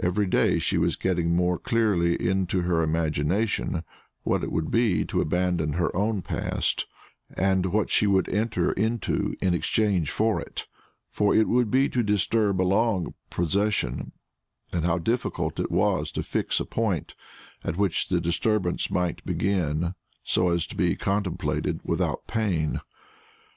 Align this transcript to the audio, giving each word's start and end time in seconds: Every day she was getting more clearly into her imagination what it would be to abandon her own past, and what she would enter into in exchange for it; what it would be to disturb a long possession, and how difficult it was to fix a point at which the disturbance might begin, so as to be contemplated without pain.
Every 0.00 0.26
day 0.26 0.58
she 0.58 0.78
was 0.78 0.96
getting 0.96 1.32
more 1.32 1.56
clearly 1.56 2.16
into 2.20 2.62
her 2.62 2.82
imagination 2.82 3.84
what 4.24 4.42
it 4.42 4.50
would 4.50 4.68
be 4.68 5.04
to 5.04 5.20
abandon 5.20 5.74
her 5.74 5.94
own 5.94 6.22
past, 6.22 6.88
and 7.34 7.66
what 7.66 7.88
she 7.88 8.08
would 8.08 8.28
enter 8.30 8.72
into 8.72 9.36
in 9.40 9.54
exchange 9.54 10.10
for 10.10 10.40
it; 10.40 10.66
what 11.18 11.38
it 11.38 11.46
would 11.46 11.70
be 11.70 11.88
to 11.88 12.02
disturb 12.02 12.60
a 12.60 12.64
long 12.66 13.14
possession, 13.30 14.10
and 14.72 14.84
how 14.84 14.98
difficult 14.98 15.60
it 15.60 15.70
was 15.70 16.10
to 16.10 16.22
fix 16.24 16.58
a 16.58 16.64
point 16.66 17.14
at 17.62 17.76
which 17.76 18.08
the 18.08 18.20
disturbance 18.20 18.90
might 18.90 19.24
begin, 19.24 19.94
so 20.24 20.48
as 20.48 20.66
to 20.66 20.74
be 20.76 20.96
contemplated 20.96 21.78
without 21.84 22.26
pain. 22.26 22.80